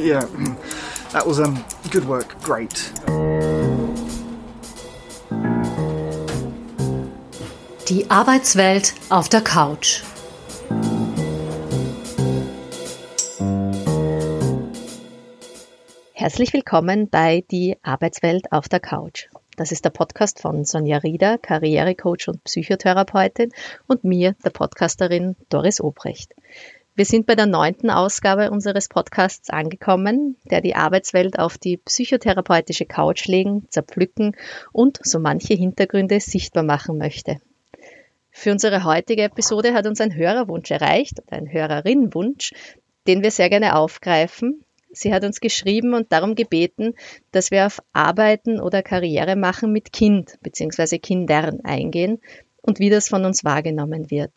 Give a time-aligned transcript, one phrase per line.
[0.00, 0.24] yeah,
[1.12, 2.40] that was um, good work.
[2.42, 2.92] Great.
[7.88, 10.02] Die Arbeitswelt auf der Couch.
[16.12, 19.28] Herzlich willkommen bei Die Arbeitswelt auf der Couch.
[19.56, 23.50] Das ist der Podcast von Sonja Rieder, Karrierecoach und Psychotherapeutin
[23.88, 26.34] und mir, der Podcasterin Doris Obrecht.
[27.00, 32.84] Wir sind bei der neunten Ausgabe unseres Podcasts angekommen, der die Arbeitswelt auf die psychotherapeutische
[32.84, 34.36] Couch legen, zerpflücken
[34.70, 37.40] und so manche Hintergründe sichtbar machen möchte.
[38.30, 42.52] Für unsere heutige Episode hat uns ein Hörerwunsch erreicht, ein Hörerinnenwunsch,
[43.06, 44.62] den wir sehr gerne aufgreifen.
[44.90, 46.92] Sie hat uns geschrieben und darum gebeten,
[47.32, 50.98] dass wir auf Arbeiten oder Karriere machen mit Kind bzw.
[50.98, 52.20] Kindern eingehen
[52.60, 54.32] und wie das von uns wahrgenommen wird.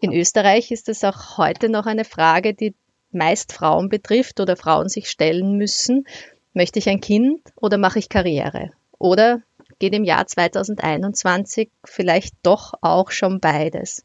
[0.00, 2.74] In Österreich ist es auch heute noch eine Frage, die
[3.10, 6.06] meist Frauen betrifft oder Frauen sich stellen müssen.
[6.52, 8.70] Möchte ich ein Kind oder mache ich Karriere?
[8.98, 9.42] Oder
[9.78, 14.04] geht im Jahr 2021 vielleicht doch auch schon beides.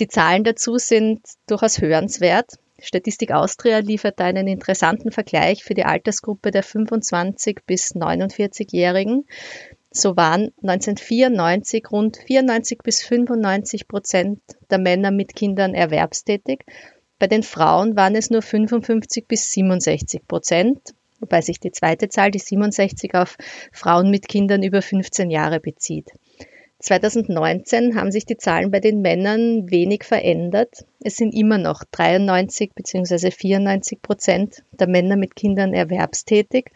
[0.00, 2.58] Die Zahlen dazu sind durchaus hörenswert.
[2.80, 9.26] Statistik Austria liefert einen interessanten Vergleich für die Altersgruppe der 25 bis 49-Jährigen.
[9.94, 16.66] So waren 1994 rund 94 bis 95 Prozent der Männer mit Kindern erwerbstätig.
[17.18, 22.30] Bei den Frauen waren es nur 55 bis 67 Prozent wobei sich die zweite Zahl,
[22.30, 23.38] die 67, auf
[23.72, 26.10] Frauen mit Kindern über 15 Jahre bezieht.
[26.80, 30.84] 2019 haben sich die Zahlen bei den Männern wenig verändert.
[31.02, 33.30] Es sind immer noch 93 bzw.
[33.30, 36.72] 94 Prozent der Männer mit Kindern erwerbstätig.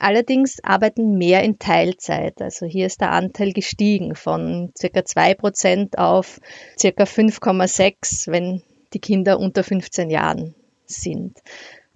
[0.00, 2.40] Allerdings arbeiten mehr in Teilzeit.
[2.40, 6.40] Also hier ist der Anteil gestiegen von circa 2 Prozent auf
[6.78, 8.62] circa 5,6, wenn
[8.94, 10.54] die Kinder unter 15 Jahren
[10.86, 11.38] sind.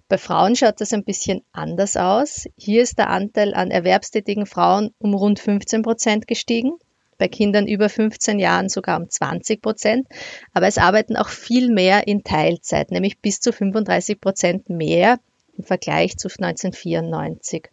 [0.07, 2.45] Bei Frauen schaut das ein bisschen anders aus.
[2.55, 6.73] Hier ist der Anteil an erwerbstätigen Frauen um rund 15 Prozent gestiegen,
[7.17, 10.07] bei Kindern über 15 Jahren sogar um 20 Prozent.
[10.53, 15.19] Aber es arbeiten auch viel mehr in Teilzeit, nämlich bis zu 35 Prozent mehr
[15.57, 17.69] im Vergleich zu 1994.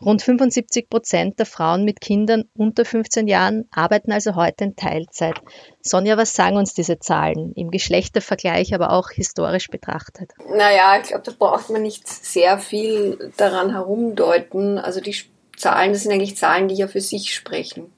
[0.00, 5.40] Rund 75 Prozent der Frauen mit Kindern unter 15 Jahren arbeiten also heute in Teilzeit.
[5.82, 10.32] Sonja, was sagen uns diese Zahlen im Geschlechtervergleich, aber auch historisch betrachtet?
[10.48, 14.78] Naja, ich glaube, da braucht man nicht sehr viel daran herumdeuten.
[14.78, 15.16] Also die
[15.56, 17.92] Zahlen, das sind eigentlich Zahlen, die ja für sich sprechen.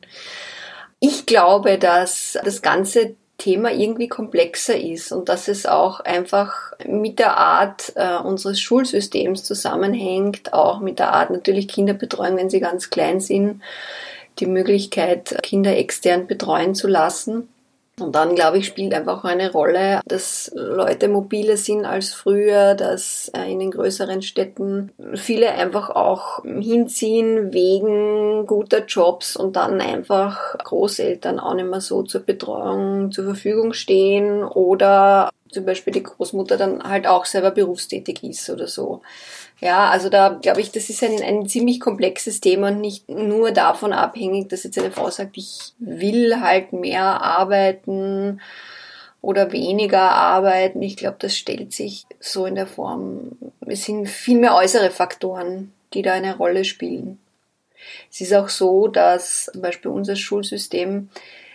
[1.00, 7.18] Ich glaube, dass das ganze Thema irgendwie komplexer ist und dass es auch einfach mit
[7.18, 12.90] der Art äh, unseres Schulsystems zusammenhängt, auch mit der Art natürlich Kinderbetreuung, wenn sie ganz
[12.90, 13.62] klein sind,
[14.38, 17.48] die Möglichkeit, Kinder extern betreuen zu lassen.
[18.00, 23.30] Und dann, glaube ich, spielt einfach eine Rolle, dass Leute mobiler sind als früher, dass
[23.34, 30.56] äh, in den größeren Städten viele einfach auch hinziehen wegen guter Jobs und dann einfach
[30.58, 36.56] Großeltern auch nicht mehr so zur Betreuung zur Verfügung stehen oder zum Beispiel die Großmutter
[36.56, 39.02] dann halt auch selber berufstätig ist oder so.
[39.60, 43.52] Ja, also da glaube ich, das ist ein, ein ziemlich komplexes Thema und nicht nur
[43.52, 48.40] davon abhängig, dass jetzt eine Frau sagt, ich will halt mehr arbeiten
[49.20, 50.80] oder weniger arbeiten.
[50.80, 53.32] Ich glaube, das stellt sich so in der Form.
[53.66, 57.18] Es sind viel mehr äußere Faktoren, die da eine Rolle spielen.
[58.10, 61.10] Es ist auch so, dass zum Beispiel unser Schulsystem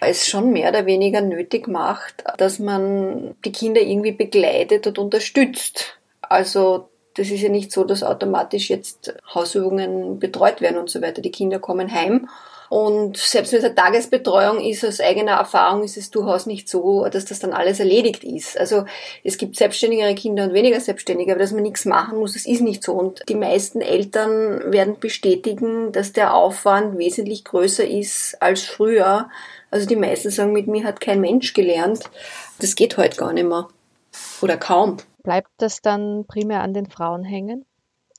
[0.08, 5.98] es schon mehr oder weniger nötig macht, dass man die Kinder irgendwie begleitet und unterstützt.
[6.22, 11.22] Also das ist ja nicht so, dass automatisch jetzt Hausübungen betreut werden und so weiter.
[11.22, 12.28] Die Kinder kommen heim
[12.70, 17.06] und selbst wenn es eine Tagesbetreuung ist, aus eigener Erfahrung ist es durchaus nicht so,
[17.08, 18.58] dass das dann alles erledigt ist.
[18.58, 18.86] Also
[19.24, 22.62] es gibt selbstständigere Kinder und weniger selbstständige, aber dass man nichts machen muss, das ist
[22.62, 22.94] nicht so.
[22.94, 29.30] Und die meisten Eltern werden bestätigen, dass der Aufwand wesentlich größer ist als früher.
[29.70, 32.10] Also die meisten sagen, mit mir hat kein Mensch gelernt.
[32.60, 33.68] Das geht heute gar nicht mehr.
[34.42, 34.98] Oder kaum.
[35.24, 37.66] Bleibt das dann primär an den Frauen hängen,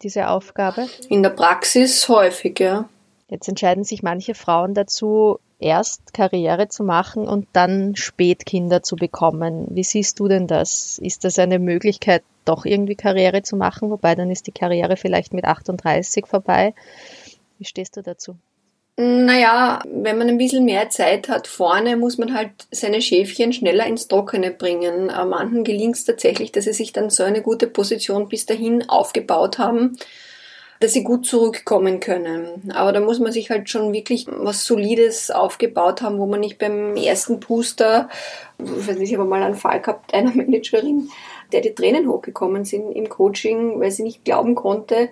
[0.02, 0.88] diese Aufgabe?
[1.08, 2.88] In der Praxis häufig, ja.
[3.28, 8.94] Jetzt entscheiden sich manche Frauen dazu, erst Karriere zu machen und dann spät Kinder zu
[8.94, 9.66] bekommen.
[9.70, 10.98] Wie siehst du denn das?
[10.98, 13.90] Ist das eine Möglichkeit, doch irgendwie Karriere zu machen?
[13.90, 16.74] Wobei dann ist die Karriere vielleicht mit 38 vorbei.
[17.58, 18.36] Wie stehst du dazu?
[18.98, 23.86] Naja, wenn man ein bisschen mehr Zeit hat vorne, muss man halt seine Schäfchen schneller
[23.86, 25.10] ins Trockene bringen.
[25.10, 28.88] Äh, manchen gelingt es tatsächlich, dass sie sich dann so eine gute Position bis dahin
[28.88, 29.98] aufgebaut haben,
[30.80, 32.72] dass sie gut zurückkommen können.
[32.74, 36.58] Aber da muss man sich halt schon wirklich was Solides aufgebaut haben, wo man nicht
[36.58, 38.08] beim ersten Puster,
[38.58, 41.10] ich weiß nicht, ich habe mal einen Fall gehabt, einer Managerin,
[41.52, 45.10] der die Tränen hochgekommen sind im Coaching, weil sie nicht glauben konnte,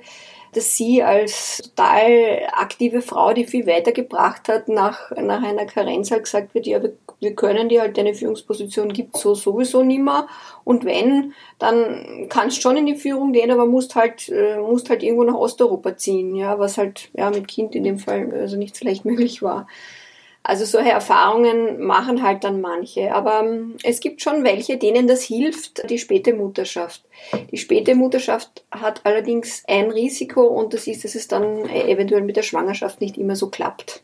[0.57, 6.25] dass sie als total aktive Frau, die viel weitergebracht hat, nach, nach einer Karenz halt
[6.25, 6.81] gesagt wird, ja,
[7.21, 10.29] wir, können dir halt deine Führungsposition gibt so sowieso nimmer.
[10.65, 15.03] Und wenn, dann kannst schon in die Führung gehen, aber musst halt, äh, musst halt
[15.03, 18.77] irgendwo nach Osteuropa ziehen, ja, was halt, ja, mit Kind in dem Fall also nicht
[18.77, 19.67] so leicht möglich war.
[20.47, 23.15] Also solche Erfahrungen machen halt dann manche.
[23.15, 27.03] Aber ähm, es gibt schon welche, denen das hilft, die späte Mutterschaft.
[27.51, 32.37] Die späte Mutterschaft hat allerdings ein Risiko und das ist, dass es dann eventuell mit
[32.37, 34.03] der Schwangerschaft nicht immer so klappt.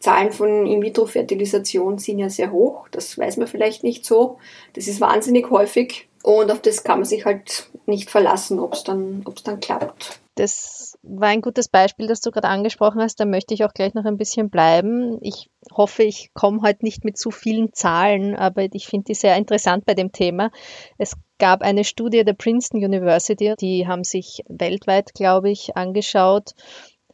[0.00, 2.88] Zahlen von In-vitro-Fertilisation sind ja sehr hoch.
[2.90, 4.38] Das weiß man vielleicht nicht so.
[4.74, 8.82] Das ist wahnsinnig häufig und auf das kann man sich halt nicht verlassen, ob es
[8.82, 10.20] dann, dann klappt.
[10.34, 13.18] Das war ein gutes Beispiel, das du gerade angesprochen hast.
[13.18, 15.18] Da möchte ich auch gleich noch ein bisschen bleiben.
[15.22, 19.36] Ich hoffe, ich komme heute nicht mit zu vielen Zahlen, aber ich finde die sehr
[19.36, 20.50] interessant bei dem Thema.
[20.98, 26.52] Es gab eine Studie der Princeton University, die haben sich weltweit, glaube ich, angeschaut,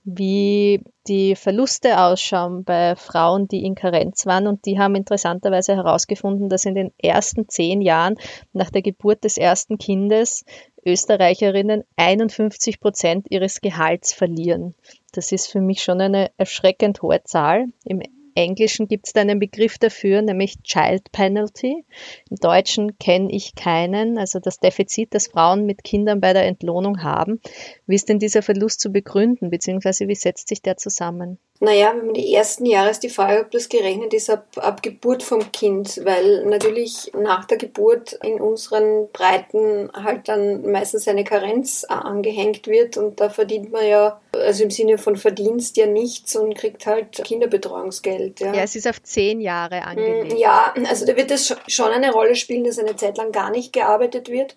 [0.04, 4.46] wie die Verluste ausschauen bei Frauen, die in Karenz waren.
[4.46, 8.16] Und die haben interessanterweise herausgefunden, dass in den ersten zehn Jahren
[8.52, 10.44] nach der Geburt des ersten Kindes
[10.86, 14.74] Österreicherinnen 51 Prozent ihres Gehalts verlieren.
[15.12, 17.66] Das ist für mich schon eine erschreckend hohe Zahl.
[17.84, 18.02] Im
[18.34, 21.84] Englischen gibt es da einen Begriff dafür, nämlich Child Penalty.
[22.30, 27.02] Im Deutschen kenne ich keinen, also das Defizit, das Frauen mit Kindern bei der Entlohnung
[27.02, 27.40] haben.
[27.86, 31.38] Wie ist denn dieser Verlust zu begründen, beziehungsweise wie setzt sich der zusammen?
[31.60, 34.82] Naja, wenn man die ersten Jahre ist die Frage, ob das gerechnet ist ab, ab
[34.82, 41.22] Geburt vom Kind, weil natürlich nach der Geburt in unseren Breiten halt dann meistens eine
[41.22, 46.34] Karenz angehängt wird und da verdient man ja, also im Sinne von Verdienst ja nichts
[46.34, 48.40] und kriegt halt Kinderbetreuungsgeld.
[48.40, 50.36] Ja, ja es ist auf zehn Jahre angelegt.
[50.36, 53.72] Ja, also da wird es schon eine Rolle spielen, dass eine Zeit lang gar nicht
[53.72, 54.56] gearbeitet wird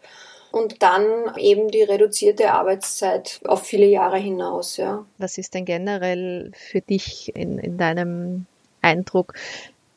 [0.58, 1.04] und dann
[1.38, 4.78] eben die reduzierte Arbeitszeit auf viele Jahre hinaus.
[4.78, 5.06] Ja.
[5.18, 8.46] Was ist denn generell für dich in, in deinem
[8.82, 9.34] Eindruck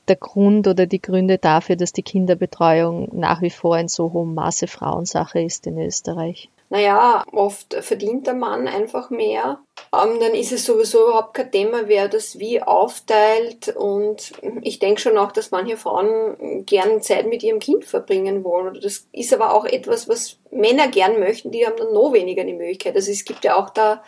[0.09, 4.35] der Grund oder die Gründe dafür, dass die Kinderbetreuung nach wie vor in so hohem
[4.35, 6.49] Maße Frauensache ist in Österreich?
[6.71, 9.59] Naja, oft verdient der Mann einfach mehr.
[9.93, 13.75] Ähm, dann ist es sowieso überhaupt kein Thema, wer das wie aufteilt.
[13.77, 14.33] Und
[14.63, 18.79] ich denke schon auch, dass manche Frauen gern Zeit mit ihrem Kind verbringen wollen.
[18.81, 22.55] Das ist aber auch etwas, was Männer gern möchten, die haben dann noch weniger die
[22.55, 22.95] Möglichkeit.
[22.95, 24.05] Also es gibt ja auch da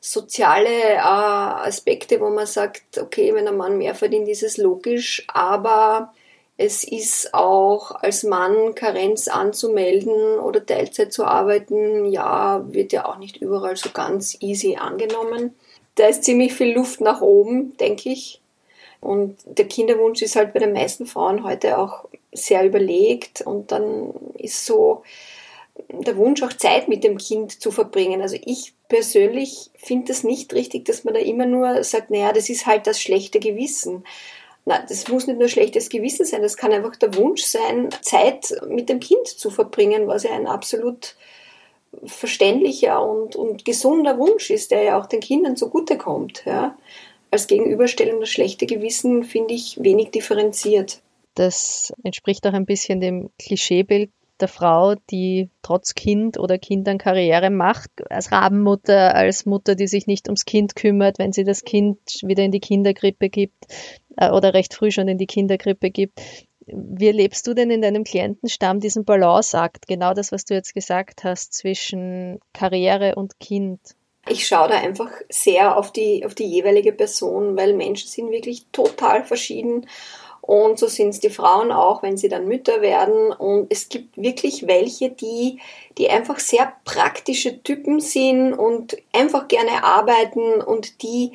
[0.00, 5.24] soziale äh, Aspekte, wo man sagt, okay, wenn ein Mann mehr verdient, ist es logisch,
[5.28, 6.14] aber
[6.60, 13.16] es ist auch als Mann Karenz anzumelden oder Teilzeit zu arbeiten, ja, wird ja auch
[13.16, 15.54] nicht überall so ganz easy angenommen.
[15.94, 18.40] Da ist ziemlich viel Luft nach oben, denke ich.
[19.00, 24.12] Und der Kinderwunsch ist halt bei den meisten Frauen heute auch sehr überlegt und dann
[24.36, 25.04] ist so
[25.88, 28.20] der Wunsch auch Zeit mit dem Kind zu verbringen.
[28.20, 32.48] Also ich persönlich finde das nicht richtig, dass man da immer nur sagt, naja, das
[32.48, 34.04] ist halt das schlechte Gewissen.
[34.68, 38.54] Na, das muss nicht nur schlechtes Gewissen sein, das kann einfach der Wunsch sein, Zeit
[38.68, 41.16] mit dem Kind zu verbringen, was ja ein absolut
[42.04, 46.42] verständlicher und, und gesunder Wunsch ist, der ja auch den Kindern zugutekommt.
[46.44, 46.76] Ja.
[47.30, 51.00] Als Gegenüberstellung das schlechte Gewissen finde ich wenig differenziert.
[51.34, 57.50] Das entspricht auch ein bisschen dem Klischeebild der Frau, die trotz Kind oder Kindern Karriere
[57.50, 61.98] macht, als Rabenmutter, als Mutter, die sich nicht ums Kind kümmert, wenn sie das Kind
[62.22, 63.66] wieder in die Kindergrippe gibt
[64.16, 66.20] äh, oder recht früh schon in die Kindergrippe gibt.
[66.66, 71.24] Wie erlebst du denn in deinem Klientenstamm diesen Balanceakt, genau das, was du jetzt gesagt
[71.24, 73.80] hast, zwischen Karriere und Kind?
[74.28, 78.66] Ich schaue da einfach sehr auf die, auf die jeweilige Person, weil Menschen sind wirklich
[78.72, 79.86] total verschieden
[80.48, 83.32] und so sind es die Frauen auch, wenn sie dann Mütter werden.
[83.32, 85.58] Und es gibt wirklich welche, die,
[85.98, 91.32] die einfach sehr praktische Typen sind und einfach gerne arbeiten und die,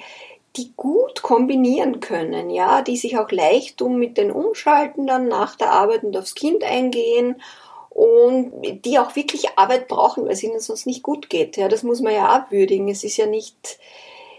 [0.55, 5.57] die gut kombinieren können, ja, die sich auch leicht um mit den Umschalten dann nach
[5.57, 7.39] der Arbeit und aufs Kind eingehen
[7.91, 8.51] und
[8.83, 11.55] die auch wirklich Arbeit brauchen, weil es ihnen sonst nicht gut geht.
[11.55, 12.89] Ja, das muss man ja abwürdigen.
[12.89, 13.77] Es ist ja nicht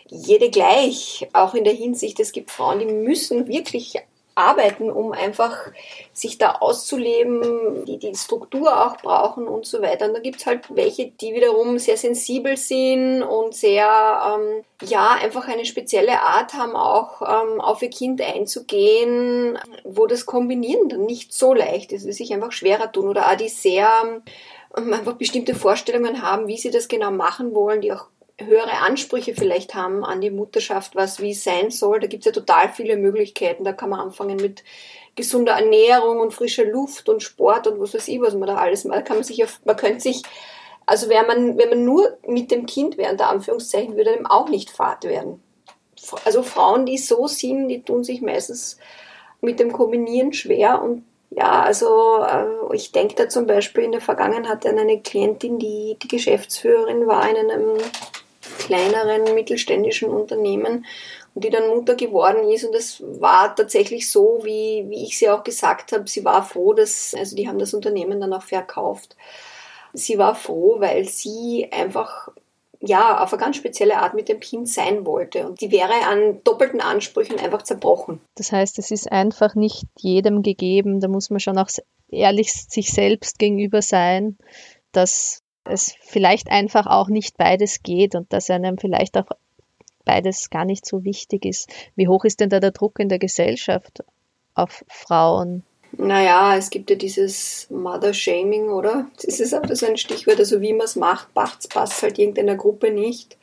[0.08, 4.02] jede gleich, auch in der Hinsicht, es gibt Frauen, die müssen wirklich
[4.34, 5.56] arbeiten, um einfach
[6.12, 10.06] sich da auszuleben, die die Struktur auch brauchen und so weiter.
[10.06, 13.86] Und da gibt's halt welche, die wiederum sehr sensibel sind und sehr,
[14.38, 20.26] ähm, ja, einfach eine spezielle Art haben, auch ähm, auf ihr Kind einzugehen, wo das
[20.26, 23.88] Kombinieren dann nicht so leicht ist, die sich einfach schwerer tun oder auch die sehr
[24.76, 28.06] ähm, einfach bestimmte Vorstellungen haben, wie sie das genau machen wollen, die auch
[28.38, 32.00] höhere Ansprüche vielleicht haben an die Mutterschaft, was wie sein soll.
[32.00, 33.64] Da gibt es ja total viele Möglichkeiten.
[33.64, 34.64] Da kann man anfangen mit
[35.14, 38.84] gesunder Ernährung und frischer Luft und Sport und was weiß ich, was man da alles
[38.84, 39.04] macht.
[39.04, 40.22] Kann man sich auf, man könnte sich,
[40.86, 44.48] also wenn man, wenn man nur mit dem Kind während der Anführungszeichen, würde einem auch
[44.48, 45.40] nicht Fahrt werden.
[46.24, 48.78] Also Frauen, die so sind, die tun sich meistens
[49.40, 51.04] mit dem Kombinieren schwer und
[51.36, 55.96] ja, also äh, ich denke da zum Beispiel in der Vergangenheit an eine Klientin, die
[56.00, 57.76] die Geschäftsführerin war in einem
[58.64, 60.84] kleineren mittelständischen Unternehmen
[61.34, 62.64] und die dann Mutter geworden ist.
[62.64, 66.72] Und es war tatsächlich so, wie, wie ich sie auch gesagt habe, sie war froh,
[66.72, 69.16] dass, also die haben das Unternehmen dann auch verkauft.
[69.92, 72.28] Sie war froh, weil sie einfach
[72.86, 75.46] ja, auf eine ganz spezielle Art mit dem Kind sein wollte.
[75.46, 78.20] Und die wäre an doppelten Ansprüchen einfach zerbrochen.
[78.34, 81.00] Das heißt, es ist einfach nicht jedem gegeben.
[81.00, 81.70] Da muss man schon auch
[82.10, 84.36] ehrlich sich selbst gegenüber sein,
[84.92, 89.26] dass es vielleicht einfach auch nicht beides geht und dass einem vielleicht auch
[90.04, 91.70] beides gar nicht so wichtig ist.
[91.96, 94.04] Wie hoch ist denn da der Druck in der Gesellschaft
[94.54, 95.62] auf Frauen?
[95.92, 99.06] Naja, es gibt ja dieses Mother-Shaming, oder?
[99.24, 100.38] Das ist auch so ein Stichwort.
[100.38, 103.36] Also wie man es macht, passt halt irgendeiner Gruppe nicht.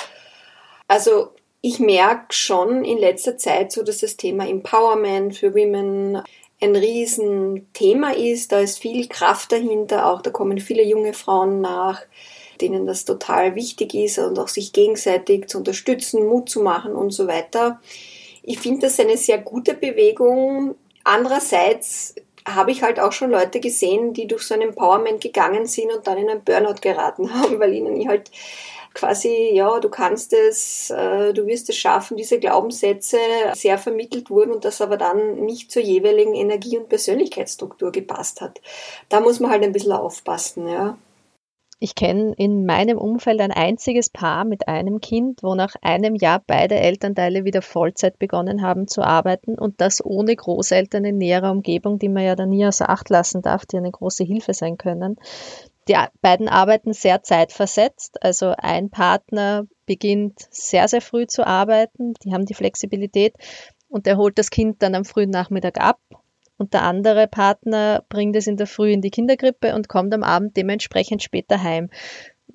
[0.88, 6.22] Also ich merke schon in letzter Zeit so, dass das Thema Empowerment für Women
[6.62, 8.52] ein Riesenthema ist.
[8.52, 12.02] Da ist viel Kraft dahinter, auch da kommen viele junge Frauen nach,
[12.62, 17.12] denen das total wichtig ist und auch sich gegenseitig zu unterstützen, Mut zu machen und
[17.12, 17.82] so weiter.
[18.44, 20.76] Ich finde das eine sehr gute Bewegung.
[21.04, 22.16] Andererseits
[22.46, 26.08] habe ich halt auch schon Leute gesehen, die durch so ein Empowerment gegangen sind und
[26.08, 28.32] dann in einen Burnout geraten haben, weil ihnen halt
[28.94, 33.18] quasi, ja, du kannst es, äh, du wirst es schaffen, diese Glaubenssätze
[33.54, 38.62] sehr vermittelt wurden und das aber dann nicht zur jeweiligen Energie- und Persönlichkeitsstruktur gepasst hat.
[39.10, 40.98] Da muss man halt ein bisschen aufpassen, ja.
[41.84, 46.40] Ich kenne in meinem Umfeld ein einziges Paar mit einem Kind, wo nach einem Jahr
[46.46, 51.98] beide Elternteile wieder Vollzeit begonnen haben zu arbeiten und das ohne Großeltern in näherer Umgebung,
[51.98, 55.16] die man ja dann nie außer Acht lassen darf, die eine große Hilfe sein können.
[55.92, 62.34] Die beiden arbeiten sehr zeitversetzt, also ein Partner beginnt sehr, sehr früh zu arbeiten, die
[62.34, 63.36] haben die Flexibilität
[63.90, 66.00] und er holt das Kind dann am frühen Nachmittag ab
[66.58, 70.24] und der andere Partner bringt es in der Früh in die Kindergrippe und kommt am
[70.24, 71.90] Abend dementsprechend später heim.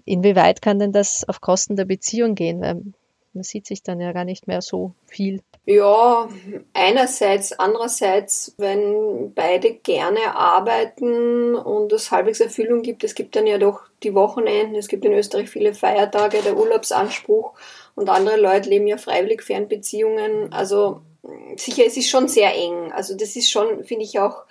[0.07, 2.63] Inwieweit kann denn das auf Kosten der Beziehung gehen?
[2.63, 2.81] Weil
[3.37, 5.43] man sieht sich dann ja gar nicht mehr so viel.
[5.67, 6.29] Ja,
[6.73, 13.59] einerseits, andererseits, wenn beide gerne arbeiten und es halbwegs Erfüllung gibt, es gibt dann ja
[13.59, 17.53] doch die Wochenenden, es gibt in Österreich viele Feiertage, der Urlaubsanspruch
[17.95, 20.53] und andere Leute leben ja freiwillig Fernbeziehungen.
[20.53, 21.03] Also
[21.57, 22.93] sicher, es ist schon sehr eng.
[22.93, 24.45] Also das ist schon, finde ich auch,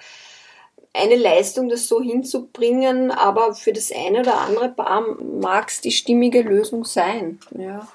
[0.94, 5.92] eine Leistung, das so hinzubringen, aber für das eine oder andere Paar mag es die
[5.92, 7.40] stimmige Lösung sein.
[7.58, 7.88] Ja.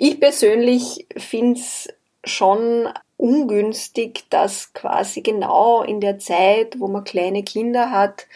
[0.00, 1.88] Ich persönlich finde es
[2.22, 8.28] schon ungünstig, dass quasi genau in der Zeit, wo man kleine Kinder hat,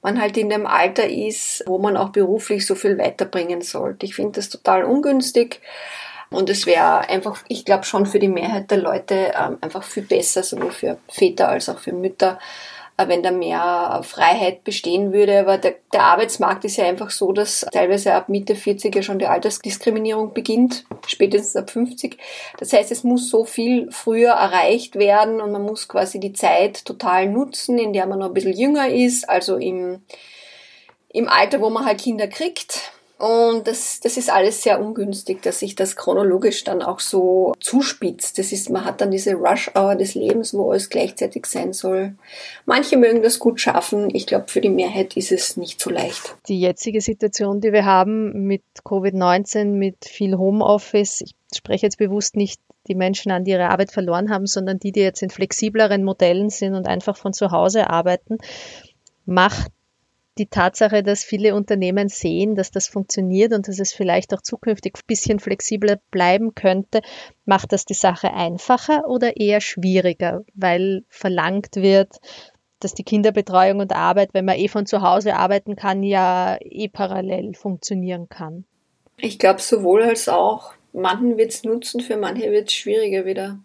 [0.00, 4.06] man halt in dem Alter ist, wo man auch beruflich so viel weiterbringen sollte.
[4.06, 5.60] Ich finde das total ungünstig.
[6.30, 10.04] Und es wäre einfach, ich glaube schon für die Mehrheit der Leute ähm, einfach viel
[10.04, 12.38] besser, sowohl für Väter als auch für Mütter,
[13.08, 15.40] wenn da mehr Freiheit bestehen würde.
[15.40, 19.18] Aber der, der, Arbeitsmarkt ist ja einfach so, dass teilweise ab Mitte 40 ja schon
[19.18, 22.18] die Altersdiskriminierung beginnt, spätestens ab 50.
[22.58, 26.84] Das heißt, es muss so viel früher erreicht werden und man muss quasi die Zeit
[26.84, 30.02] total nutzen, in der man noch ein bisschen jünger ist, also im,
[31.08, 35.58] im Alter, wo man halt Kinder kriegt und das, das ist alles sehr ungünstig, dass
[35.58, 38.38] sich das chronologisch dann auch so zuspitzt.
[38.38, 42.14] Das ist, man hat dann diese Rush-Hour des Lebens, wo alles gleichzeitig sein soll.
[42.64, 44.08] Manche mögen das gut schaffen.
[44.14, 46.34] Ich glaube, für die Mehrheit ist es nicht so leicht.
[46.48, 52.36] Die jetzige Situation, die wir haben mit Covid-19, mit viel Homeoffice, ich spreche jetzt bewusst
[52.36, 52.58] nicht
[52.88, 56.48] die Menschen an, die ihre Arbeit verloren haben, sondern die, die jetzt in flexibleren Modellen
[56.48, 58.38] sind und einfach von zu Hause arbeiten,
[59.26, 59.70] macht
[60.40, 64.94] die Tatsache, dass viele Unternehmen sehen, dass das funktioniert und dass es vielleicht auch zukünftig
[64.96, 67.02] ein bisschen flexibler bleiben könnte,
[67.44, 72.16] macht das die Sache einfacher oder eher schwieriger, weil verlangt wird,
[72.80, 76.88] dass die Kinderbetreuung und Arbeit, wenn man eh von zu Hause arbeiten kann, ja eh
[76.88, 78.64] parallel funktionieren kann.
[79.18, 80.72] Ich glaube sowohl als auch.
[80.92, 83.60] Manchen wird es nutzen, für manche wird es schwieriger wieder.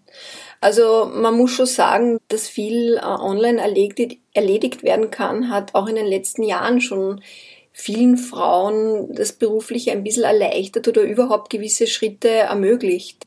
[0.61, 5.87] Also man muss schon sagen, dass viel äh, online erledigt, erledigt werden kann, hat auch
[5.87, 7.21] in den letzten Jahren schon
[7.71, 13.25] vielen Frauen das berufliche ein bisschen erleichtert oder überhaupt gewisse Schritte ermöglicht.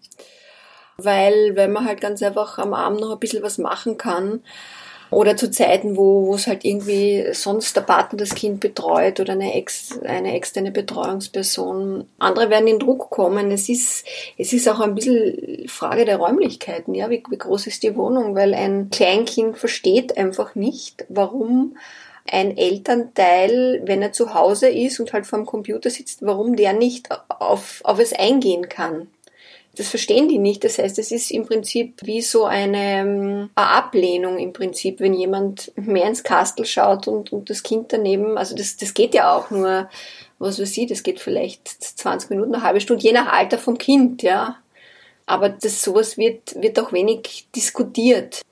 [0.96, 4.42] Weil, weil man halt ganz einfach am Abend noch ein bisschen was machen kann.
[5.10, 9.54] Oder zu Zeiten, wo, es halt irgendwie sonst der Partner das Kind betreut oder eine,
[9.54, 12.06] ex, eine externe Betreuungsperson.
[12.18, 13.50] Andere werden in Druck kommen.
[13.50, 14.04] Es ist,
[14.36, 16.94] es ist auch ein bisschen Frage der Räumlichkeiten.
[16.94, 18.34] Ja, wie, wie groß ist die Wohnung?
[18.34, 21.74] Weil ein Kleinkind versteht einfach nicht, warum
[22.30, 27.08] ein Elternteil, wenn er zu Hause ist und halt vorm Computer sitzt, warum der nicht
[27.28, 29.08] auf, auf es eingehen kann.
[29.78, 30.64] Das verstehen die nicht.
[30.64, 35.14] Das heißt, es ist im Prinzip wie so eine, ähm, eine Ablehnung im Prinzip, wenn
[35.14, 38.36] jemand mehr ins Kastel schaut und, und das Kind daneben.
[38.36, 39.88] Also das, das geht ja auch nur,
[40.40, 43.78] was weiß ich, das geht vielleicht 20 Minuten, eine halbe Stunde, je nach Alter vom
[43.78, 44.56] Kind, ja.
[45.26, 48.42] Aber das, sowas wird, wird auch wenig diskutiert.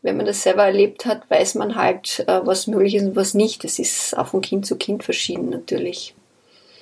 [0.00, 3.34] Wenn man das selber erlebt hat, weiß man halt, äh, was möglich ist und was
[3.34, 3.64] nicht.
[3.64, 6.14] Das ist auch von Kind zu Kind verschieden natürlich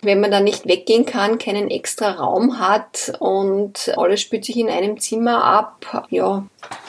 [0.02, 4.68] wenn man dann nicht weggehen kann, keinen extra Raum hat und alles spielt sich in
[4.68, 6.44] einem Zimmer ab, ja,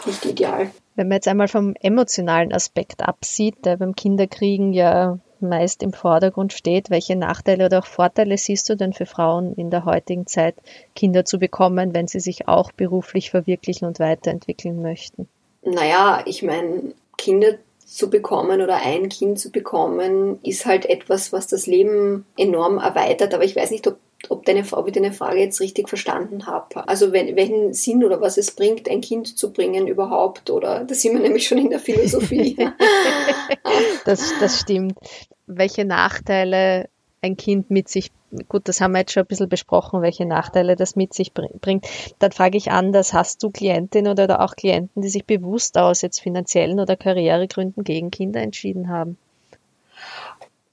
[0.05, 0.71] nicht ideal.
[0.95, 6.53] Wenn man jetzt einmal vom emotionalen Aspekt absieht, der beim Kinderkriegen ja meist im Vordergrund
[6.53, 10.55] steht, welche Nachteile oder auch Vorteile siehst du denn für Frauen in der heutigen Zeit,
[10.95, 15.27] Kinder zu bekommen, wenn sie sich auch beruflich verwirklichen und weiterentwickeln möchten?
[15.63, 17.55] Naja, ich meine, Kinder
[17.93, 23.33] zu bekommen oder ein Kind zu bekommen, ist halt etwas, was das Leben enorm erweitert.
[23.35, 23.97] Aber ich weiß nicht, ob,
[24.29, 26.87] ob, deine, ob ich deine Frage jetzt richtig verstanden habe.
[26.87, 30.49] Also wenn, welchen Sinn oder was es bringt, ein Kind zu bringen überhaupt.
[30.49, 32.57] Oder da sind wir nämlich schon in der Philosophie.
[34.05, 34.97] das, das stimmt.
[35.45, 36.89] Welche Nachteile
[37.23, 38.11] ein Kind mit sich,
[38.49, 41.87] gut, das haben wir jetzt schon ein bisschen besprochen, welche Nachteile das mit sich bringt.
[42.19, 46.19] Dann frage ich anders, hast du Klientinnen oder auch Klienten, die sich bewusst aus jetzt
[46.19, 49.17] finanziellen oder Karrieregründen gegen Kinder entschieden haben?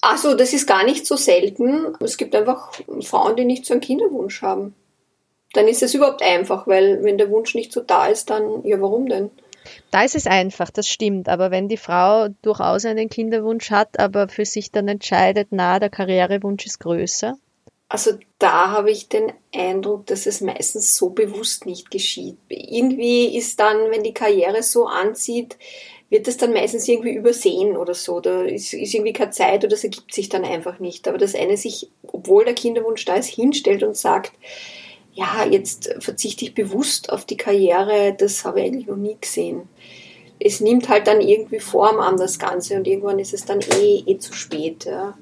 [0.03, 1.95] Also, das ist gar nicht so selten.
[2.01, 4.75] Es gibt einfach Frauen, die nicht so einen Kinderwunsch haben.
[5.53, 8.81] Dann ist es überhaupt einfach, weil wenn der Wunsch nicht so da ist, dann, ja,
[8.81, 9.31] warum denn?
[9.91, 11.29] Da ist es einfach, das stimmt.
[11.29, 15.91] Aber wenn die Frau durchaus einen Kinderwunsch hat, aber für sich dann entscheidet, na, der
[15.91, 17.37] Karrierewunsch ist größer.
[17.89, 22.37] Also da habe ich den Eindruck, dass es meistens so bewusst nicht geschieht.
[22.49, 25.57] Irgendwie ist dann, wenn die Karriere so anzieht,
[26.09, 28.21] wird es dann meistens irgendwie übersehen oder so.
[28.21, 31.09] Da ist, ist irgendwie keine Zeit oder das ergibt sich dann einfach nicht.
[31.09, 34.33] Aber dass eine sich, obwohl der Kinderwunsch da ist, hinstellt und sagt,
[35.13, 39.69] ja, jetzt verzichte ich bewusst auf die Karriere, das habe ich eigentlich noch nie gesehen.
[40.39, 44.03] Es nimmt halt dann irgendwie Form an, das Ganze, und irgendwann ist es dann eh,
[44.07, 44.87] eh zu spät.
[44.87, 45.19] Ja.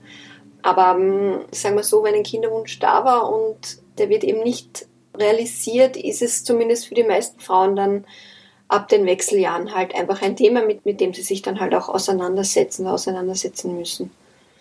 [0.62, 4.86] Aber ähm, sagen wir so, wenn ein Kinderwunsch da war und der wird eben nicht
[5.16, 8.04] realisiert, ist es zumindest für die meisten Frauen dann
[8.68, 11.88] ab den Wechseljahren halt einfach ein Thema, mit, mit dem sie sich dann halt auch
[11.88, 14.10] auseinandersetzen, auseinandersetzen müssen.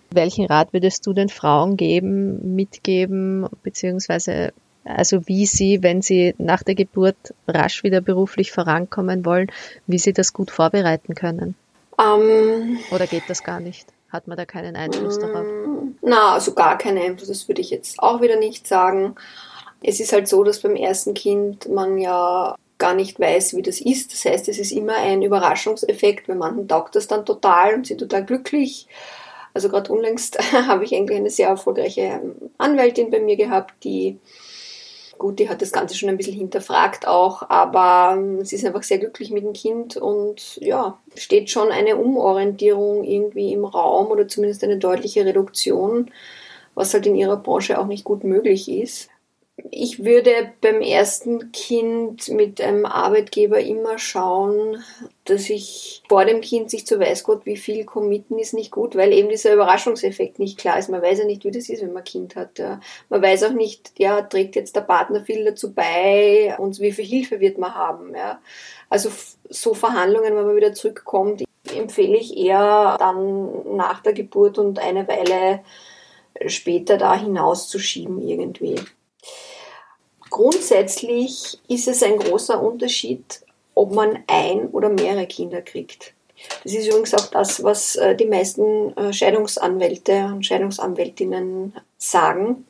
[0.09, 4.53] Welchen Rat würdest du den Frauen geben, mitgeben, beziehungsweise
[4.87, 9.51] also wie Sie, wenn Sie nach der Geburt rasch wieder beruflich vorankommen wollen,
[9.85, 11.55] wie Sie das gut vorbereiten können?
[11.97, 13.87] Um, Oder geht das gar nicht?
[14.09, 15.45] Hat man da keinen Einfluss darauf?
[16.01, 19.15] Na, also gar keinen Einfluss, das würde ich jetzt auch wieder nicht sagen.
[19.81, 23.81] Es ist halt so, dass beim ersten Kind man ja gar nicht weiß, wie das
[23.81, 24.13] ist.
[24.13, 26.27] Das heißt, es ist immer ein Überraschungseffekt.
[26.27, 28.87] Bei manchen taugt das dann total und sind total glücklich.
[29.53, 32.21] Also gerade unlängst habe ich eigentlich eine sehr erfolgreiche
[32.57, 34.19] Anwältin bei mir gehabt, die
[35.17, 38.83] Gut, die hat das Ganze schon ein bisschen hinterfragt auch, aber ähm, sie ist einfach
[38.83, 44.27] sehr glücklich mit dem Kind und ja, steht schon eine Umorientierung irgendwie im Raum oder
[44.27, 46.11] zumindest eine deutliche Reduktion,
[46.75, 49.09] was halt in ihrer Branche auch nicht gut möglich ist
[49.71, 54.83] ich würde beim ersten Kind mit einem Arbeitgeber immer schauen,
[55.25, 58.95] dass ich vor dem Kind sich zu weiß Gott, wie viel committen ist nicht gut,
[58.95, 60.89] weil eben dieser Überraschungseffekt nicht klar ist.
[60.89, 62.59] Man weiß ja nicht, wie das ist, wenn man ein Kind hat.
[62.59, 62.79] Ja.
[63.09, 67.05] Man weiß auch nicht, ja, trägt jetzt der Partner viel dazu bei und wie viel
[67.05, 68.13] Hilfe wird man haben.
[68.15, 68.39] Ja.
[68.89, 69.09] Also
[69.49, 71.43] so Verhandlungen, wenn man wieder zurückkommt,
[71.75, 75.61] empfehle ich eher dann nach der Geburt und eine Weile
[76.45, 78.75] später da hinauszuschieben irgendwie.
[80.29, 83.41] Grundsätzlich ist es ein großer Unterschied,
[83.75, 86.13] ob man ein oder mehrere Kinder kriegt.
[86.63, 92.65] Das ist übrigens auch das, was äh, die meisten äh, Scheidungsanwälte und Scheidungsanwältinnen sagen.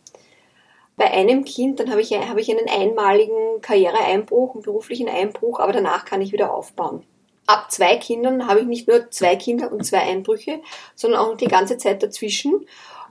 [0.95, 5.73] Bei einem Kind, dann habe ich, habe ich einen einmaligen Karriereeinbruch, einen beruflichen Einbruch, aber
[5.73, 7.03] danach kann ich wieder aufbauen.
[7.45, 10.59] Ab zwei Kindern habe ich nicht nur zwei Kinder und zwei Einbrüche,
[10.95, 12.65] sondern auch die ganze Zeit dazwischen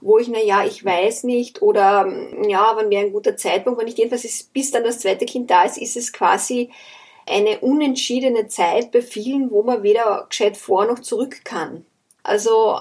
[0.06, 2.06] wo ich, na ja, ich weiß nicht oder
[2.46, 5.50] ja, wann wäre ein guter Zeitpunkt, wenn ich jedenfalls ist, bis dann das zweite Kind
[5.50, 6.70] da ist, ist es quasi
[7.28, 11.84] eine unentschiedene Zeit bei vielen, wo man weder gescheit vor noch zurück kann.
[12.22, 12.80] Also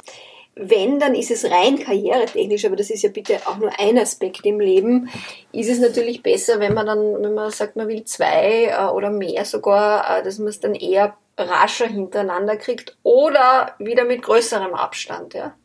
[0.56, 4.46] wenn, dann ist es rein karrieretechnisch, aber das ist ja bitte auch nur ein Aspekt
[4.46, 5.10] im Leben,
[5.52, 9.10] ist es natürlich besser, wenn man dann, wenn man sagt, man will zwei äh, oder
[9.10, 14.74] mehr sogar, äh, dass man es dann eher rascher hintereinander kriegt oder wieder mit größerem
[14.74, 15.56] Abstand, ja.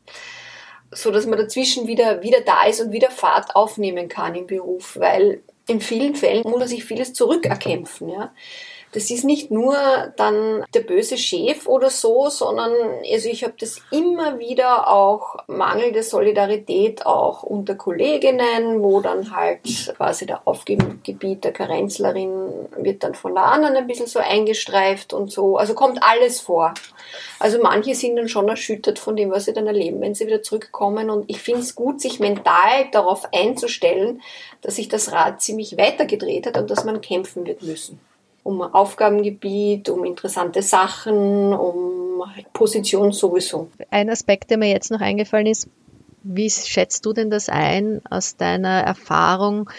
[0.92, 4.96] So dass man dazwischen wieder, wieder da ist und wieder Fahrt aufnehmen kann im Beruf,
[4.98, 8.33] weil in vielen Fällen muss man sich vieles zurückerkämpfen, ja.
[8.92, 9.76] Das ist nicht nur
[10.16, 12.72] dann der böse Chef oder so, sondern
[13.11, 19.61] also ich habe das immer wieder auch mangelnde Solidarität auch unter Kolleginnen, wo dann halt
[19.96, 25.31] quasi der Aufgebiet der Karenzlerin wird dann von der anderen ein bisschen so eingestreift und
[25.31, 25.57] so.
[25.57, 26.74] Also kommt alles vor.
[27.38, 30.42] Also manche sind dann schon erschüttert von dem, was sie dann erleben, wenn sie wieder
[30.42, 31.11] zurückkommen.
[31.11, 34.20] Und ich finde es gut, sich mental darauf einzustellen,
[34.62, 38.00] dass sich das Rad ziemlich weitergedreht hat und dass man kämpfen wird müssen
[38.42, 42.22] um Aufgabengebiet, um interessante Sachen, um
[42.53, 43.68] Position sowieso.
[43.90, 45.68] Ein Aspekt, der mir jetzt noch eingefallen ist,
[46.22, 49.70] wie schätzt du denn das ein aus deiner Erfahrung,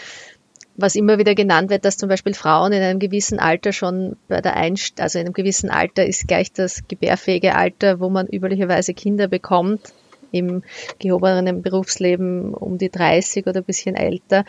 [0.76, 4.40] was immer wieder genannt wird, dass zum Beispiel Frauen in einem gewissen Alter schon bei
[4.40, 8.94] der Einst also in einem gewissen Alter ist gleich das gebärfähige Alter, wo man üblicherweise
[8.94, 9.92] Kinder bekommt,
[10.32, 10.62] im
[10.98, 14.44] gehobenen Berufsleben um die 30 oder ein bisschen älter,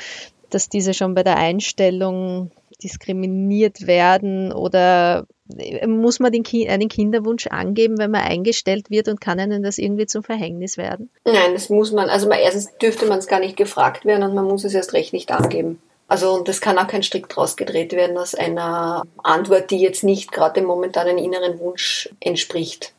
[0.49, 2.51] dass diese schon bei der Einstellung
[2.83, 5.25] diskriminiert werden oder
[5.57, 9.77] äh, muss man den, einen Kinderwunsch angeben, wenn man eingestellt wird und kann einem das
[9.77, 11.09] irgendwie zum Verhängnis werden?
[11.25, 14.45] Nein, das muss man, also erstens dürfte man es gar nicht gefragt werden und man
[14.45, 15.81] muss es erst recht nicht angeben.
[16.07, 20.03] Also und das kann auch kein Strick draus gedreht werden aus einer Antwort, die jetzt
[20.03, 22.93] nicht gerade dem momentanen inneren Wunsch entspricht.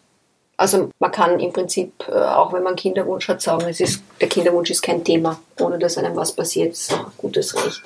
[0.57, 4.29] Also man kann im Prinzip, äh, auch wenn man Kinderwunsch hat, sagen, es ist, der
[4.29, 7.83] Kinderwunsch ist kein Thema, ohne dass einem was passiert, ist auch ein gutes Recht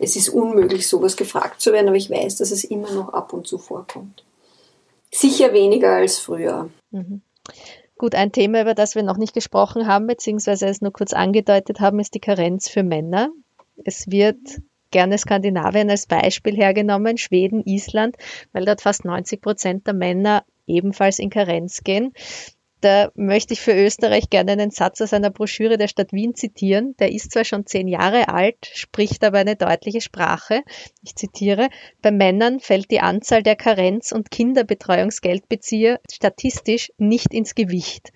[0.00, 3.32] es ist unmöglich, sowas gefragt zu werden, aber ich weiß, dass es immer noch ab
[3.34, 4.24] und zu vorkommt.
[5.12, 6.70] Sicher weniger als früher.
[6.90, 7.20] Mhm.
[7.98, 11.80] Gut, ein Thema, über das wir noch nicht gesprochen haben, beziehungsweise es nur kurz angedeutet
[11.80, 13.28] haben, ist die Karenz für Männer.
[13.84, 14.38] Es wird
[14.90, 18.16] gerne Skandinavien als Beispiel hergenommen, Schweden, Island,
[18.52, 22.14] weil dort fast 90 Prozent der Männer ebenfalls in Karenz gehen.
[22.80, 26.94] Da möchte ich für Österreich gerne einen Satz aus einer Broschüre der Stadt Wien zitieren.
[26.98, 30.62] Der ist zwar schon zehn Jahre alt, spricht aber eine deutliche Sprache.
[31.02, 31.68] Ich zitiere,
[32.00, 38.12] bei Männern fällt die Anzahl der Karenz- und Kinderbetreuungsgeldbezieher statistisch nicht ins Gewicht.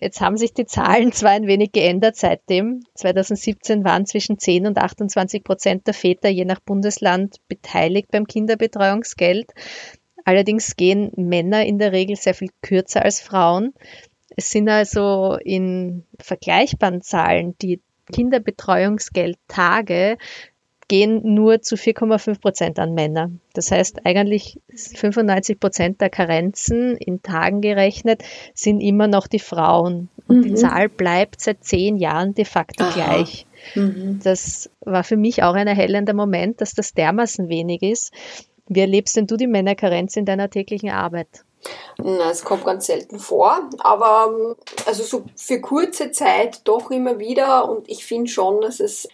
[0.00, 2.82] Jetzt haben sich die Zahlen zwar ein wenig geändert seitdem.
[2.94, 9.52] 2017 waren zwischen 10 und 28 Prozent der Väter je nach Bundesland beteiligt beim Kinderbetreuungsgeld.
[10.24, 13.74] Allerdings gehen Männer in der Regel sehr viel kürzer als Frauen.
[14.36, 17.80] Es sind also in vergleichbaren Zahlen die
[18.12, 20.18] Kinderbetreuungsgeldtage
[20.90, 23.30] gehen nur zu 4,5 Prozent an Männer.
[23.52, 30.08] Das heißt, eigentlich 95 Prozent der Karenzen in Tagen gerechnet sind immer noch die Frauen.
[30.26, 30.42] Und mhm.
[30.42, 32.92] die Zahl bleibt seit zehn Jahren de facto Aha.
[32.92, 33.46] gleich.
[33.76, 34.18] Mhm.
[34.24, 38.12] Das war für mich auch ein erhellender Moment, dass das dermaßen wenig ist.
[38.72, 41.44] Wie erlebst denn du die Männerkarenz in deiner täglichen Arbeit?
[42.30, 44.56] Es kommt ganz selten vor, aber
[44.86, 49.08] also so für kurze Zeit doch immer wieder und ich finde schon, dass es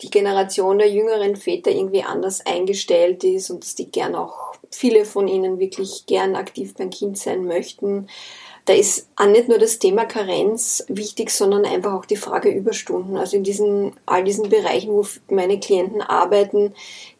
[0.00, 5.04] die Generation der jüngeren Väter irgendwie anders eingestellt ist und dass die gern auch viele
[5.04, 8.08] von ihnen wirklich gern aktiv beim Kind sein möchten.
[8.66, 13.16] Da ist auch nicht nur das Thema Karenz wichtig, sondern einfach auch die Frage Überstunden.
[13.16, 16.74] Also in diesen, all diesen Bereichen, wo meine Klienten arbeiten,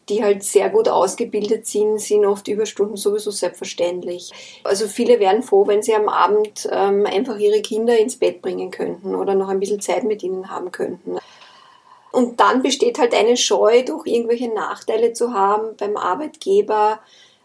[0.07, 4.31] die halt sehr gut ausgebildet sind, sind oft Überstunden sowieso selbstverständlich.
[4.63, 8.71] Also viele wären froh, wenn sie am Abend ähm, einfach ihre Kinder ins Bett bringen
[8.71, 11.17] könnten oder noch ein bisschen Zeit mit ihnen haben könnten.
[12.11, 16.99] Und dann besteht halt eine Scheu, durch irgendwelche Nachteile zu haben beim Arbeitgeber,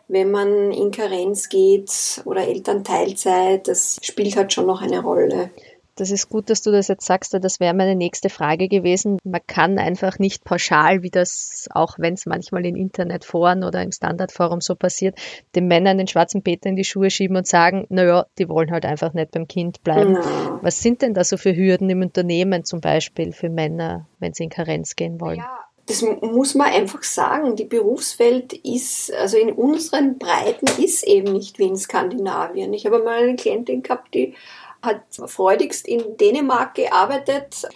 [0.08, 3.66] wenn man in Karenz geht oder Elternteilzeit.
[3.68, 5.50] Das spielt halt schon noch eine Rolle.
[5.98, 9.18] Das ist gut, dass du das jetzt sagst, das wäre meine nächste Frage gewesen.
[9.24, 13.92] Man kann einfach nicht pauschal, wie das auch wenn es manchmal in Internetforen oder im
[13.92, 15.18] Standardforum so passiert,
[15.54, 18.84] den Männern den schwarzen Peter in die Schuhe schieben und sagen, naja, die wollen halt
[18.84, 20.16] einfach nicht beim Kind bleiben.
[20.16, 20.58] Ja.
[20.60, 24.44] Was sind denn da so für Hürden im Unternehmen zum Beispiel für Männer, wenn sie
[24.44, 25.38] in Karenz gehen wollen?
[25.38, 27.54] Ja das muss man einfach sagen.
[27.54, 32.72] Die Berufswelt ist, also in unseren Breiten ist eben nicht wie in Skandinavien.
[32.72, 34.34] Ich habe mal eine Klientin gehabt, die
[34.82, 37.68] hat freudigst in Dänemark gearbeitet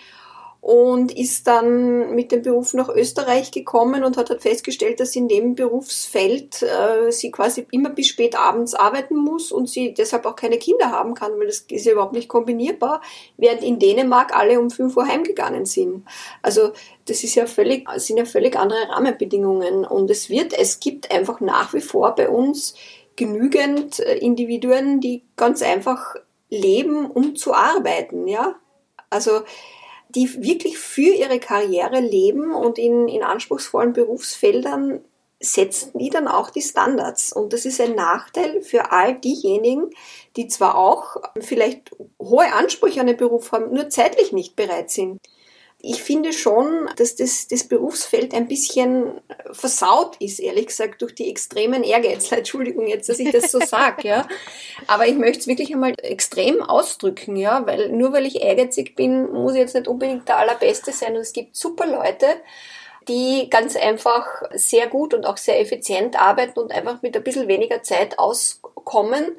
[0.60, 5.26] und ist dann mit dem Beruf nach Österreich gekommen und hat halt festgestellt, dass in
[5.26, 10.36] dem Berufsfeld äh, sie quasi immer bis spät abends arbeiten muss und sie deshalb auch
[10.36, 13.00] keine Kinder haben kann, weil das ist ja überhaupt nicht kombinierbar,
[13.38, 16.04] während in Dänemark alle um 5 Uhr heimgegangen sind.
[16.42, 16.72] Also
[17.06, 21.40] das ist ja völlig, sind ja völlig andere Rahmenbedingungen und es wird, es gibt einfach
[21.40, 22.74] nach wie vor bei uns
[23.16, 26.16] genügend äh, Individuen, die ganz einfach
[26.50, 28.56] leben, um zu arbeiten, ja.
[29.08, 29.40] Also
[30.14, 35.00] die wirklich für ihre Karriere leben und in, in anspruchsvollen Berufsfeldern
[35.40, 37.32] setzen die dann auch die Standards.
[37.32, 39.90] Und das ist ein Nachteil für all diejenigen,
[40.36, 45.18] die zwar auch vielleicht hohe Ansprüche an den Beruf haben, nur zeitlich nicht bereit sind.
[45.82, 49.20] Ich finde schon, dass das, das Berufsfeld ein bisschen
[49.52, 52.30] versaut ist, ehrlich gesagt, durch die extremen Ehrgeiz.
[52.32, 54.28] Entschuldigung jetzt, dass ich das so sage, ja.
[54.86, 59.32] Aber ich möchte es wirklich einmal extrem ausdrücken, ja, weil nur weil ich ehrgeizig bin,
[59.32, 61.14] muss ich jetzt nicht unbedingt der Allerbeste sein.
[61.14, 62.26] Und es gibt super Leute,
[63.08, 67.48] die ganz einfach sehr gut und auch sehr effizient arbeiten und einfach mit ein bisschen
[67.48, 69.38] weniger Zeit auskommen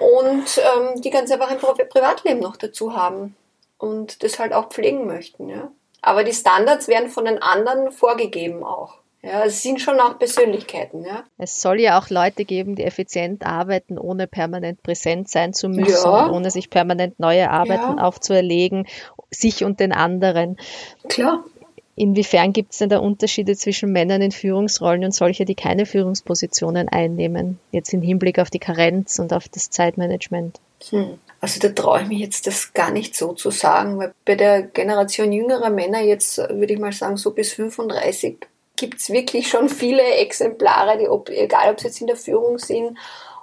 [0.00, 3.36] und ähm, die ganz einfach ein Privatleben noch dazu haben
[3.82, 5.48] und das halt auch pflegen möchten.
[5.48, 5.72] Ja.
[6.02, 8.98] Aber die Standards werden von den anderen vorgegeben auch.
[9.22, 11.22] Ja, es sind schon auch Persönlichkeiten, ja.
[11.38, 16.10] Es soll ja auch Leute geben, die effizient arbeiten, ohne permanent präsent sein zu müssen,
[16.10, 16.30] ja.
[16.30, 18.04] ohne sich permanent neue Arbeiten ja.
[18.04, 18.86] aufzuerlegen,
[19.30, 20.56] sich und den anderen.
[21.08, 21.44] Klar.
[21.94, 26.88] Inwiefern gibt es denn da Unterschiede zwischen Männern in Führungsrollen und solche, die keine Führungspositionen
[26.88, 27.60] einnehmen?
[27.70, 30.58] Jetzt im Hinblick auf die Karenz und auf das Zeitmanagement.
[30.90, 31.18] Hm.
[31.40, 34.62] Also da traue ich mich jetzt das gar nicht so zu sagen, weil bei der
[34.62, 38.38] Generation jüngerer Männer jetzt, würde ich mal sagen, so bis 35
[38.76, 42.58] gibt es wirklich schon viele Exemplare, die, ob, egal ob sie jetzt in der Führung
[42.58, 42.96] sind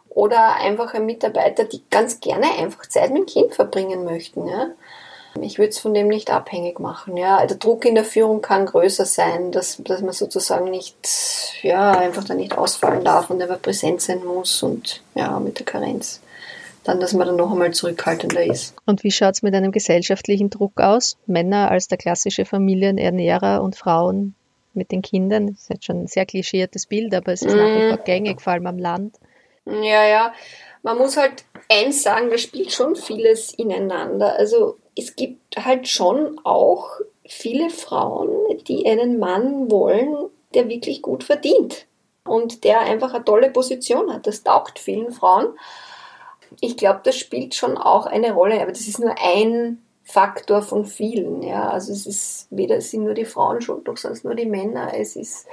[0.10, 4.47] oder einfache Mitarbeiter, die ganz gerne einfach Zeit mit dem Kind verbringen möchten.
[4.47, 4.71] Ja?
[5.41, 7.15] Ich würde es von dem nicht abhängig machen.
[7.15, 10.97] Ja, der Druck in der Führung kann größer sein, dass, dass man sozusagen nicht,
[11.62, 15.65] ja, einfach da nicht ausfallen darf und einfach präsent sein muss und ja, mit der
[15.65, 16.21] Karenz.
[16.83, 18.73] Dann, dass man dann noch einmal zurückhaltender ist.
[18.85, 21.17] Und wie schaut es mit einem gesellschaftlichen Druck aus?
[21.25, 24.35] Männer als der klassische Familienernährer und Frauen
[24.73, 25.47] mit den Kindern.
[25.47, 27.57] Das ist jetzt schon ein sehr klischiertes Bild, aber es ist mm.
[27.57, 27.89] nach wie mhm.
[27.89, 29.15] vor gängig, vor allem am Land.
[29.65, 30.33] Ja, ja.
[30.81, 34.37] Man muss halt eins sagen, da spielt schon vieles ineinander.
[34.37, 36.89] Also es gibt halt schon auch
[37.27, 38.29] viele Frauen,
[38.67, 40.15] die einen Mann wollen,
[40.53, 41.85] der wirklich gut verdient
[42.25, 44.25] und der einfach eine tolle Position hat.
[44.25, 45.47] Das taugt vielen Frauen.
[46.62, 50.85] Ich glaube, das spielt schon auch eine Rolle, aber das ist nur ein Faktor von
[50.85, 51.43] vielen.
[51.43, 51.69] Ja.
[51.69, 54.91] Also es ist weder sind nur die Frauen schuld, noch sonst nur die Männer.
[54.95, 55.45] Es ist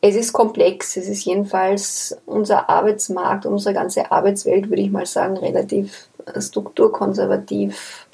[0.00, 0.96] es ist komplex.
[0.96, 8.06] Es ist jedenfalls unser Arbeitsmarkt, unsere ganze Arbeitswelt, würde ich mal sagen, relativ strukturkonservativ.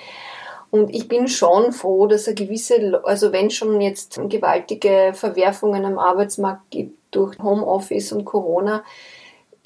[0.71, 5.99] Und ich bin schon froh, dass er gewisse, also wenn schon jetzt gewaltige Verwerfungen am
[5.99, 8.83] Arbeitsmarkt gibt durch Homeoffice und Corona,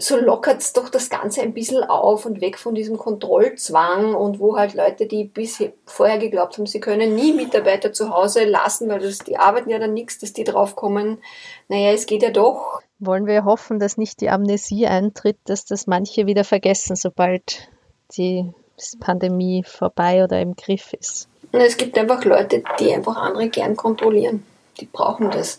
[0.00, 4.38] so lockert es doch das Ganze ein bisschen auf und weg von diesem Kontrollzwang und
[4.38, 8.88] wo halt Leute, die bisher vorher geglaubt haben, sie können nie Mitarbeiter zu Hause lassen,
[8.88, 11.18] weil das, die arbeiten ja dann nichts, dass die draufkommen,
[11.68, 12.80] naja, es geht ja doch.
[13.00, 17.68] Wollen wir hoffen, dass nicht die Amnesie eintritt, dass das manche wieder vergessen, sobald
[18.16, 18.52] die
[19.00, 21.28] Pandemie vorbei oder im Griff ist.
[21.50, 24.44] Es gibt einfach Leute, die einfach andere gern kontrollieren.
[24.80, 25.58] Die brauchen das.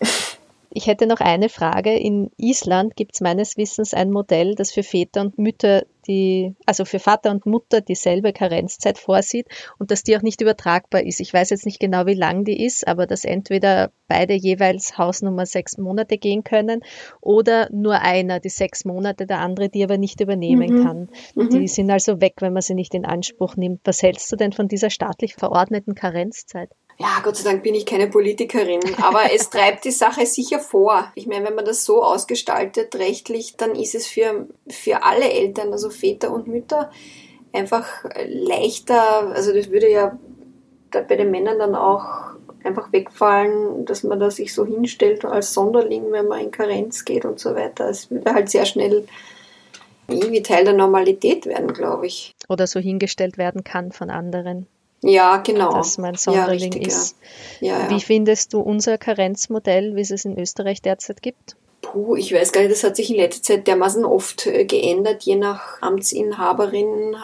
[0.72, 1.98] Ich hätte noch eine Frage.
[1.98, 6.86] In Island gibt es meines Wissens ein Modell, das für Väter und Mütter die, also
[6.86, 11.20] für Vater und Mutter dieselbe Karenzzeit vorsieht und dass die auch nicht übertragbar ist.
[11.20, 15.46] Ich weiß jetzt nicht genau, wie lang die ist, aber dass entweder beide jeweils Hausnummer
[15.46, 16.82] sechs Monate gehen können
[17.22, 20.84] oder nur einer die sechs Monate, der andere die aber nicht übernehmen mhm.
[20.84, 21.10] kann.
[21.36, 21.50] Mhm.
[21.52, 23.82] Die sind also weg, wenn man sie nicht in Anspruch nimmt.
[23.84, 26.72] Was hältst du denn von dieser staatlich verordneten Karenzzeit?
[27.02, 31.12] Ja, Gott sei Dank bin ich keine Politikerin, aber es treibt die Sache sicher vor.
[31.16, 35.72] Ich meine, wenn man das so ausgestaltet rechtlich, dann ist es für, für alle Eltern,
[35.72, 36.92] also Väter und Mütter,
[37.54, 37.88] einfach
[38.28, 40.20] leichter, also das würde ja
[40.92, 42.34] bei den Männern dann auch
[42.66, 47.24] einfach wegfallen, dass man da sich so hinstellt als Sonderling, wenn man in Karenz geht
[47.24, 47.88] und so weiter.
[47.88, 49.08] Es würde halt sehr schnell
[50.10, 52.36] irgendwie Teil der Normalität werden, glaube ich.
[52.50, 54.68] Oder so hingestellt werden kann von anderen.
[55.02, 55.74] Ja, genau.
[55.74, 57.16] Dass man Sonderling ja, richtig, ist.
[57.60, 57.80] Ja.
[57.80, 61.56] Ja, Wie findest du unser Karenzmodell, wie es es in Österreich derzeit gibt?
[61.82, 65.24] Puh, ich weiß gar nicht, das hat sich in letzter Zeit dermaßen oft äh, geändert,
[65.24, 67.16] je nach Amtsinhaberin.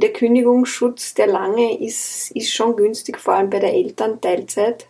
[0.00, 4.86] Der Kündigungsschutz, der lange ist, ist schon günstig, vor allem bei der Elternteilzeit.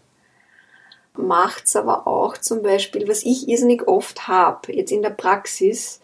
[1.16, 6.00] Macht's aber auch zum Beispiel, was ich irrsinnig oft habe, jetzt in der Praxis,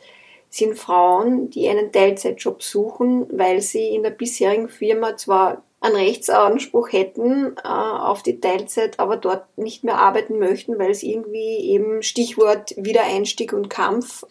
[0.48, 6.92] sind Frauen, die einen Teilzeitjob suchen, weil sie in der bisherigen Firma zwar einen Rechtsanspruch
[6.92, 12.03] hätten äh, auf die Teilzeit, aber dort nicht mehr arbeiten möchten, weil es irgendwie eben
[12.03, 14.25] Stichwort Wiedereinstieg und Kampf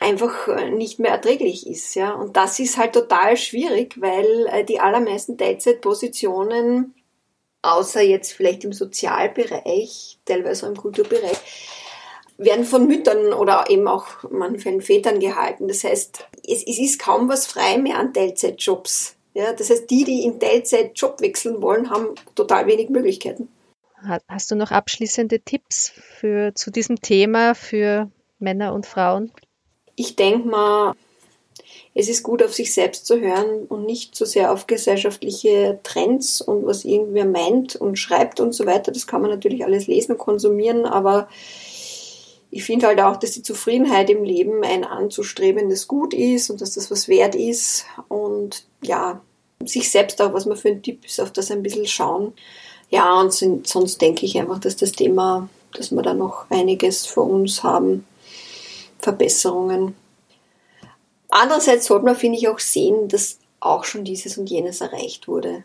[0.00, 1.94] einfach äh, nicht mehr erträglich ist.
[1.94, 2.12] Ja?
[2.12, 6.94] Und das ist halt total schwierig, weil äh, die allermeisten Teilzeitpositionen,
[7.62, 11.38] außer jetzt vielleicht im Sozialbereich, teilweise auch im Kulturbereich,
[12.38, 15.68] werden von Müttern oder eben auch manchen Vätern gehalten.
[15.68, 19.16] Das heißt, es, es ist kaum was frei mehr an Teilzeitjobs.
[19.34, 23.48] Ja, das heißt, die, die in Teilzeit Job wechseln wollen, haben total wenig Möglichkeiten.
[24.28, 29.30] Hast du noch abschließende Tipps für, zu diesem Thema für Männer und Frauen?
[29.94, 30.94] Ich denke mal,
[31.94, 36.40] es ist gut, auf sich selbst zu hören und nicht so sehr auf gesellschaftliche Trends
[36.40, 38.92] und was irgendwer meint und schreibt und so weiter.
[38.92, 41.28] Das kann man natürlich alles lesen und konsumieren, aber
[42.54, 46.74] ich finde halt auch, dass die Zufriedenheit im Leben ein anzustrebendes Gut ist und dass
[46.74, 49.22] das was wert ist und ja,
[49.64, 52.34] sich selbst auch, was man für ein Typ ist, auf das ein bisschen schauen.
[52.90, 57.24] Ja, und sonst denke ich einfach, dass das Thema, dass wir da noch einiges vor
[57.24, 58.04] uns haben,
[58.98, 59.94] Verbesserungen.
[61.30, 65.64] Andererseits sollte man, finde ich, auch sehen, dass auch schon dieses und jenes erreicht wurde.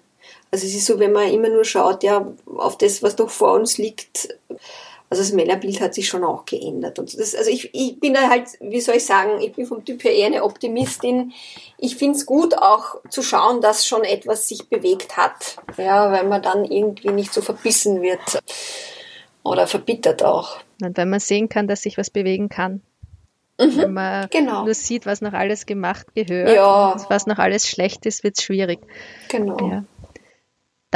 [0.51, 3.55] Also es ist so, wenn man immer nur schaut, ja, auf das, was doch vor
[3.55, 4.29] uns liegt,
[5.09, 6.99] also das Männerbild hat sich schon auch geändert.
[6.99, 9.85] Und das, also ich, ich bin da halt, wie soll ich sagen, ich bin vom
[9.85, 11.31] Typ her eher eine Optimistin.
[11.77, 15.57] Ich finde es gut, auch zu schauen, dass schon etwas sich bewegt hat.
[15.77, 18.41] Ja, weil man dann irgendwie nicht so verbissen wird
[19.43, 20.57] oder verbittert auch.
[20.81, 22.81] Und wenn man sehen kann, dass sich was bewegen kann.
[23.59, 24.65] Mhm, Wenn man genau.
[24.65, 26.95] nur sieht, was noch alles gemacht gehört, ja.
[27.09, 28.79] was noch alles schlecht ist, wird es schwierig.
[29.29, 29.57] Genau.
[29.67, 29.83] Ja.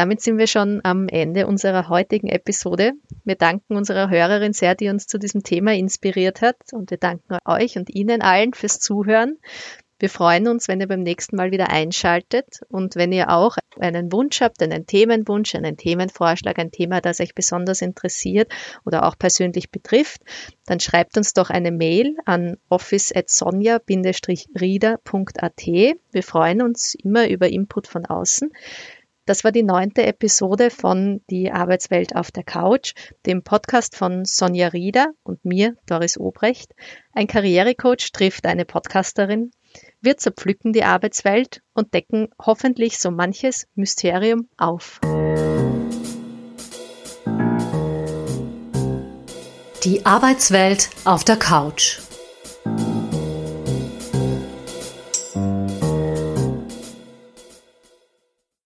[0.01, 2.93] Damit sind wir schon am Ende unserer heutigen Episode.
[3.23, 6.55] Wir danken unserer Hörerin sehr, die uns zu diesem Thema inspiriert hat.
[6.71, 9.37] Und wir danken euch und Ihnen allen fürs Zuhören.
[9.99, 14.11] Wir freuen uns, wenn ihr beim nächsten Mal wieder einschaltet und wenn ihr auch einen
[14.11, 18.51] Wunsch habt, einen Themenwunsch, einen Themenvorschlag, ein Thema, das euch besonders interessiert
[18.83, 20.23] oder auch persönlich betrifft,
[20.65, 25.67] dann schreibt uns doch eine Mail an office.sonja-rieder.at.
[25.67, 28.51] Wir freuen uns immer über Input von außen.
[29.25, 32.93] Das war die neunte Episode von Die Arbeitswelt auf der Couch,
[33.25, 36.73] dem Podcast von Sonja Rieder und mir, Doris Obrecht.
[37.13, 39.51] Ein Karrierecoach trifft eine Podcasterin
[40.01, 44.99] wir zerpflücken die Arbeitswelt und decken hoffentlich so manches Mysterium auf.
[49.83, 51.99] Die Arbeitswelt auf der Couch.